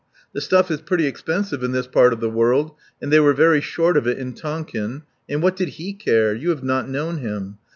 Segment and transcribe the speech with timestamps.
[0.33, 3.61] The stuff is pretty expensive in this part of the world, and they were very
[3.61, 5.03] short of it in Tonkin.
[5.29, 6.33] And what did he care?
[6.33, 7.59] You have not known him.